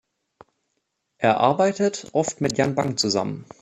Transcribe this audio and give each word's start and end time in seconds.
Er 1.19 1.37
arbeitet 1.39 2.07
oft 2.13 2.41
mit 2.41 2.57
Jan 2.57 2.73
Bang 2.73 2.97
zusammen. 2.97 3.45